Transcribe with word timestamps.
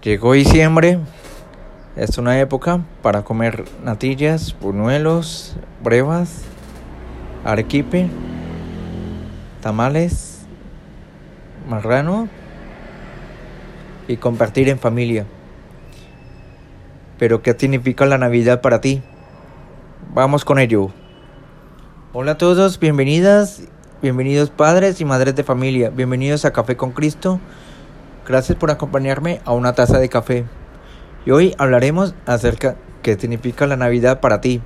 Llegó 0.00 0.34
diciembre, 0.34 1.00
es 1.96 2.18
una 2.18 2.38
época 2.38 2.84
para 3.02 3.24
comer 3.24 3.64
natillas, 3.82 4.54
buñuelos, 4.60 5.56
brevas, 5.82 6.42
arequipe, 7.44 8.08
tamales, 9.60 10.46
marrano 11.68 12.28
y 14.06 14.18
compartir 14.18 14.68
en 14.68 14.78
familia. 14.78 15.26
Pero 17.18 17.42
¿qué 17.42 17.56
significa 17.58 18.06
la 18.06 18.18
Navidad 18.18 18.60
para 18.60 18.80
ti? 18.80 19.02
Vamos 20.14 20.44
con 20.44 20.60
ello. 20.60 20.92
Hola 22.12 22.32
a 22.32 22.38
todos, 22.38 22.78
bienvenidas, 22.78 23.62
bienvenidos 24.00 24.50
padres 24.50 25.00
y 25.00 25.04
madres 25.04 25.34
de 25.34 25.42
familia, 25.42 25.90
bienvenidos 25.90 26.44
a 26.44 26.52
Café 26.52 26.76
con 26.76 26.92
Cristo. 26.92 27.40
Gracias 28.28 28.58
por 28.58 28.70
acompañarme 28.70 29.40
a 29.46 29.54
una 29.54 29.72
taza 29.72 29.98
de 29.98 30.10
café. 30.10 30.44
Y 31.24 31.30
hoy 31.30 31.54
hablaremos 31.56 32.14
acerca 32.26 32.76
qué 33.02 33.18
significa 33.18 33.66
la 33.66 33.76
Navidad 33.76 34.20
para 34.20 34.42
ti. 34.42 34.60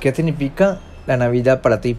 ¿Qué 0.00 0.12
significa 0.12 0.80
la 1.06 1.16
Navidad 1.16 1.62
para 1.62 1.80
ti? 1.80 1.96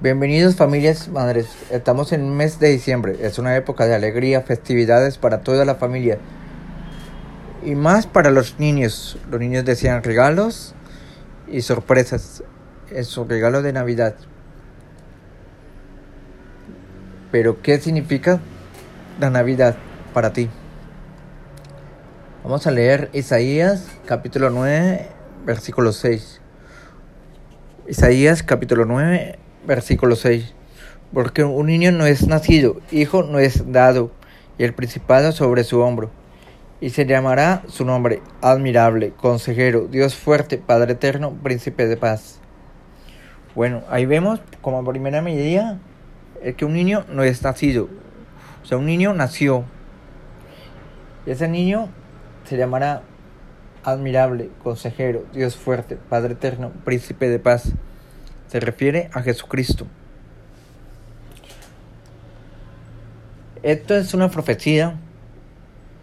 Bienvenidos 0.00 0.56
familias 0.56 1.08
madres, 1.08 1.48
estamos 1.70 2.12
en 2.12 2.22
un 2.22 2.36
mes 2.36 2.58
de 2.60 2.68
diciembre, 2.68 3.16
es 3.20 3.38
una 3.38 3.56
época 3.56 3.86
de 3.86 3.94
alegría, 3.94 4.42
festividades 4.42 5.18
para 5.18 5.40
toda 5.40 5.64
la 5.64 5.74
familia 5.74 6.18
y 7.64 7.74
más 7.74 8.06
para 8.06 8.30
los 8.30 8.58
niños. 8.58 9.18
Los 9.30 9.40
niños 9.40 9.64
desean 9.66 10.02
regalos 10.02 10.74
y 11.48 11.62
sorpresas 11.62 12.42
en 12.90 13.04
su 13.04 13.24
regalo 13.24 13.62
de 13.62 13.72
Navidad. 13.72 14.14
Pero 17.30 17.60
¿qué 17.62 17.78
significa 17.78 18.40
la 19.20 19.30
Navidad 19.30 19.76
para 20.14 20.32
ti? 20.32 20.48
Vamos 22.42 22.66
a 22.66 22.70
leer 22.70 23.10
Isaías 23.12 23.88
capítulo 24.06 24.50
9, 24.50 25.08
versículo 25.44 25.92
6. 25.92 26.40
Isaías 27.88 28.42
capítulo 28.42 28.84
9, 28.84 29.38
versículo 29.66 30.16
6. 30.16 30.54
Porque 31.12 31.44
un 31.44 31.66
niño 31.66 31.92
no 31.92 32.06
es 32.06 32.26
nacido, 32.26 32.80
hijo 32.90 33.22
no 33.22 33.38
es 33.38 33.72
dado, 33.72 34.12
y 34.58 34.64
el 34.64 34.74
principado 34.74 35.32
sobre 35.32 35.64
su 35.64 35.80
hombro. 35.80 36.10
Y 36.80 36.90
se 36.90 37.06
llamará 37.06 37.62
su 37.68 37.84
nombre, 37.84 38.22
admirable, 38.42 39.12
consejero, 39.16 39.88
Dios 39.88 40.14
fuerte, 40.14 40.58
Padre 40.58 40.92
eterno, 40.92 41.32
príncipe 41.42 41.86
de 41.86 41.96
paz. 41.96 42.40
Bueno, 43.56 43.82
ahí 43.88 44.04
vemos 44.04 44.38
como 44.60 44.84
primera 44.84 45.22
medida 45.22 45.78
es 46.42 46.54
que 46.56 46.66
un 46.66 46.74
niño 46.74 47.06
no 47.08 47.24
es 47.24 47.42
nacido. 47.42 47.88
O 48.62 48.66
sea, 48.66 48.76
un 48.76 48.84
niño 48.84 49.14
nació. 49.14 49.64
Ese 51.24 51.48
niño 51.48 51.88
se 52.44 52.58
llamará 52.58 53.00
admirable, 53.82 54.50
consejero, 54.62 55.24
Dios 55.32 55.56
fuerte, 55.56 55.96
Padre 55.96 56.34
eterno, 56.34 56.70
príncipe 56.84 57.30
de 57.30 57.38
paz 57.38 57.72
se 58.48 58.60
refiere 58.60 59.08
a 59.14 59.22
Jesucristo. 59.22 59.86
Esto 63.62 63.96
es 63.96 64.12
una 64.12 64.30
profecía 64.30 64.98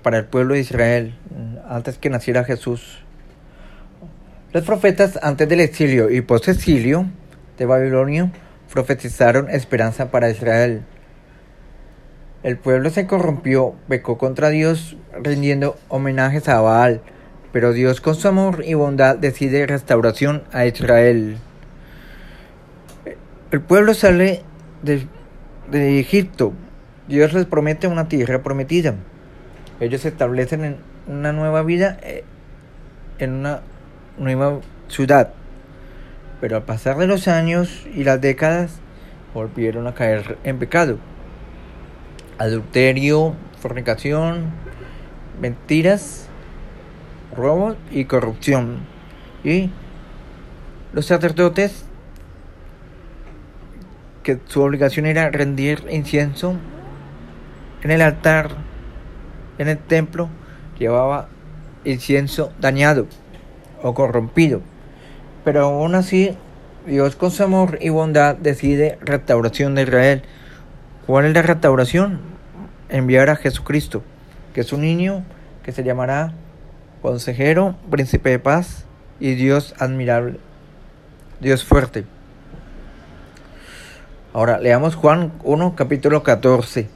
para 0.01 0.17
el 0.17 0.25
pueblo 0.25 0.55
de 0.55 0.61
Israel 0.61 1.15
antes 1.69 1.99
que 1.99 2.09
naciera 2.09 2.43
Jesús. 2.43 2.99
Los 4.53 4.63
profetas 4.63 5.19
antes 5.21 5.47
del 5.47 5.59
exilio 5.59 6.09
y 6.09 6.21
post-exilio 6.21 7.07
de 7.57 7.65
Babilonia 7.65 8.31
profetizaron 8.71 9.49
esperanza 9.49 10.09
para 10.09 10.29
Israel. 10.29 10.83
El 12.41 12.57
pueblo 12.57 12.89
se 12.89 13.07
corrompió, 13.07 13.75
pecó 13.87 14.17
contra 14.17 14.49
Dios, 14.49 14.97
rindiendo 15.21 15.77
homenajes 15.87 16.49
a 16.49 16.59
Baal, 16.59 17.01
pero 17.53 17.71
Dios 17.71 18.01
con 18.01 18.15
su 18.15 18.27
amor 18.27 18.63
y 18.65 18.73
bondad 18.73 19.15
decide 19.15 19.65
restauración 19.67 20.43
a 20.51 20.65
Israel. 20.65 21.37
El 23.51 23.61
pueblo 23.61 23.93
sale 23.93 24.41
de, 24.81 25.99
Egipto. 25.99 26.53
Dios 27.07 27.33
les 27.33 27.45
promete 27.45 27.87
una 27.87 28.07
tierra 28.07 28.41
prometida. 28.41 28.95
Ellos 29.79 30.01
se 30.01 30.07
establecen 30.07 30.65
en 30.65 30.77
una 31.07 31.31
nueva 31.31 31.61
vida, 31.61 31.97
eh, 32.01 32.23
en 33.19 33.33
una 33.33 33.61
nueva 34.17 34.59
ciudad. 34.87 35.33
Pero 36.43 36.57
al 36.57 36.63
pasar 36.63 36.97
de 36.97 37.07
los 37.07 37.29
años 37.29 37.87
y 37.95 38.03
las 38.03 38.19
décadas, 38.19 38.81
volvieron 39.33 39.87
a 39.87 39.93
caer 39.93 40.37
en 40.43 40.59
pecado. 40.59 40.97
Adulterio, 42.37 43.33
fornicación, 43.61 44.51
mentiras, 45.39 46.27
robos 47.33 47.77
y 47.91 48.03
corrupción. 48.03 48.79
Y 49.45 49.69
los 50.91 51.05
sacerdotes 51.05 51.85
que 54.21 54.37
su 54.43 54.63
obligación 54.63 55.05
era 55.05 55.29
rendir 55.29 55.85
incienso 55.89 56.57
en 57.83 57.91
el 57.91 58.01
altar, 58.01 58.49
en 59.59 59.69
el 59.69 59.77
templo, 59.77 60.27
llevaba 60.77 61.29
incienso 61.85 62.51
dañado 62.59 63.07
o 63.81 63.93
corrompido. 63.93 64.72
Pero 65.43 65.65
aún 65.65 65.95
así, 65.95 66.37
Dios 66.85 67.15
con 67.15 67.31
su 67.31 67.43
amor 67.43 67.77
y 67.81 67.89
bondad 67.89 68.35
decide 68.35 68.97
restauración 69.01 69.75
de 69.75 69.83
Israel. 69.83 70.23
¿Cuál 71.05 71.25
es 71.25 71.33
la 71.33 71.41
restauración? 71.41 72.19
Enviar 72.89 73.29
a 73.29 73.35
Jesucristo, 73.35 74.03
que 74.53 74.61
es 74.61 74.71
un 74.73 74.81
niño 74.81 75.23
que 75.63 75.71
se 75.71 75.83
llamará 75.83 76.33
consejero, 77.01 77.75
príncipe 77.89 78.29
de 78.29 78.39
paz 78.39 78.85
y 79.19 79.35
Dios 79.35 79.75
admirable, 79.79 80.39
Dios 81.39 81.63
fuerte. 81.63 82.05
Ahora 84.33 84.59
leamos 84.59 84.95
Juan 84.95 85.31
1, 85.43 85.75
capítulo 85.75 86.23
14. 86.23 86.87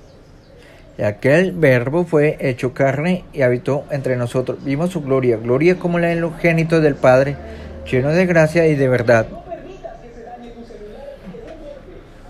Y 0.98 1.04
aquel 1.04 1.52
verbo 1.52 2.04
fue 2.06 2.38
hecho 2.40 2.74
carne 2.74 3.24
y 3.32 3.44
habitó 3.44 3.86
entre 3.92 4.16
nosotros. 4.16 4.64
Vimos 4.64 4.92
su 4.92 5.02
gloria, 5.02 5.38
gloria 5.38 5.78
como 5.78 6.00
la 6.00 6.08
del 6.08 6.82
del 6.82 6.96
Padre, 6.96 7.38
lleno 7.90 8.10
de 8.10 8.26
gracia 8.26 8.68
y 8.68 8.76
de 8.76 8.88
verdad. 8.88 9.28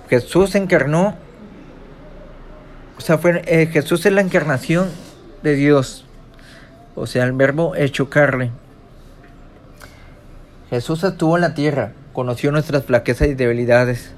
Jesús 0.09 0.55
encarnó, 0.55 1.15
o 2.97 3.01
sea, 3.01 3.17
fue, 3.17 3.41
eh, 3.45 3.67
Jesús 3.67 4.05
es 4.05 4.13
la 4.13 4.21
encarnación 4.21 4.89
de 5.43 5.55
Dios, 5.55 6.05
o 6.95 7.07
sea, 7.07 7.25
el 7.25 7.33
verbo 7.33 7.75
hecho 7.75 8.09
carne. 8.09 8.51
Jesús 10.69 11.03
estuvo 11.03 11.35
en 11.35 11.41
la 11.41 11.53
tierra, 11.53 11.91
conoció 12.13 12.51
nuestras 12.51 12.85
flaquezas 12.85 13.27
y 13.27 13.33
debilidades 13.33 14.13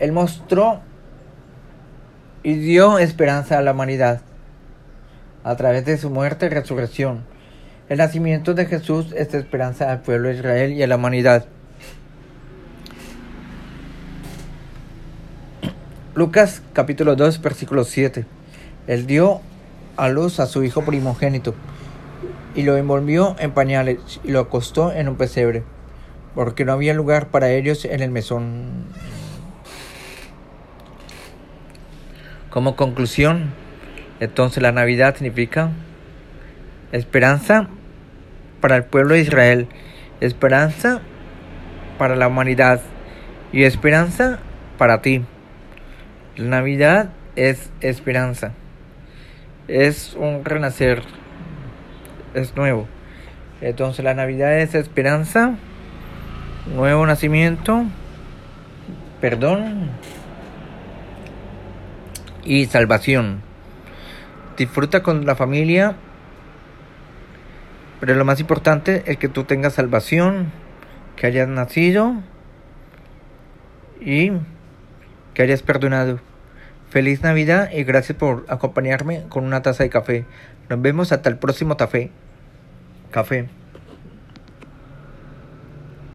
él 0.00 0.12
mostró 0.12 0.80
y 2.42 2.54
dio 2.54 2.98
esperanza 2.98 3.58
a 3.58 3.62
la 3.62 3.72
humanidad 3.72 4.22
a 5.44 5.54
través 5.56 5.84
de 5.84 5.98
su 5.98 6.10
muerte 6.10 6.46
y 6.46 6.48
resurrección. 6.48 7.24
El 7.90 7.98
nacimiento 7.98 8.54
de 8.54 8.66
Jesús 8.66 9.06
es 9.16 9.34
esperanza 9.34 9.90
al 9.90 10.02
pueblo 10.02 10.28
de 10.28 10.36
Israel 10.36 10.72
y 10.74 10.80
a 10.80 10.86
la 10.86 10.94
humanidad. 10.94 11.46
Lucas 16.14 16.62
capítulo 16.72 17.16
2 17.16 17.42
versículo 17.42 17.82
7. 17.82 18.26
Él 18.86 19.08
dio 19.08 19.40
a 19.96 20.08
luz 20.08 20.38
a 20.38 20.46
su 20.46 20.62
hijo 20.62 20.84
primogénito 20.84 21.56
y 22.54 22.62
lo 22.62 22.76
envolvió 22.76 23.34
en 23.40 23.50
pañales 23.50 24.20
y 24.22 24.30
lo 24.30 24.38
acostó 24.38 24.92
en 24.92 25.08
un 25.08 25.16
pesebre, 25.16 25.64
porque 26.36 26.64
no 26.64 26.74
había 26.74 26.94
lugar 26.94 27.26
para 27.26 27.50
ellos 27.50 27.84
en 27.84 28.02
el 28.02 28.12
mesón. 28.12 28.84
Como 32.50 32.76
conclusión, 32.76 33.50
entonces 34.20 34.62
la 34.62 34.70
Navidad 34.70 35.16
significa 35.16 35.72
esperanza 36.92 37.68
para 38.60 38.76
el 38.76 38.84
pueblo 38.84 39.14
de 39.14 39.20
Israel, 39.20 39.68
esperanza 40.20 41.00
para 41.98 42.16
la 42.16 42.28
humanidad 42.28 42.80
y 43.52 43.64
esperanza 43.64 44.38
para 44.78 45.02
ti. 45.02 45.22
La 46.36 46.48
Navidad 46.48 47.10
es 47.36 47.70
esperanza, 47.80 48.52
es 49.68 50.14
un 50.14 50.44
renacer, 50.44 51.02
es 52.34 52.56
nuevo. 52.56 52.86
Entonces 53.60 54.04
la 54.04 54.14
Navidad 54.14 54.58
es 54.58 54.74
esperanza, 54.74 55.54
nuevo 56.74 57.06
nacimiento, 57.06 57.84
perdón 59.20 59.90
y 62.44 62.66
salvación. 62.66 63.42
Disfruta 64.56 65.02
con 65.02 65.26
la 65.26 65.34
familia, 65.34 65.96
pero 68.00 68.14
lo 68.14 68.24
más 68.24 68.40
importante 68.40 69.04
es 69.06 69.18
que 69.18 69.28
tú 69.28 69.44
tengas 69.44 69.74
salvación, 69.74 70.50
que 71.16 71.26
hayas 71.26 71.48
nacido 71.48 72.14
y 74.00 74.32
que 75.34 75.42
hayas 75.42 75.62
perdonado. 75.62 76.18
Feliz 76.88 77.22
Navidad 77.22 77.70
y 77.72 77.84
gracias 77.84 78.18
por 78.18 78.46
acompañarme 78.48 79.24
con 79.28 79.44
una 79.44 79.62
taza 79.62 79.84
de 79.84 79.90
café. 79.90 80.24
Nos 80.70 80.80
vemos 80.80 81.12
hasta 81.12 81.28
el 81.28 81.36
próximo 81.36 81.76
café. 81.76 82.10
Café. 83.10 83.59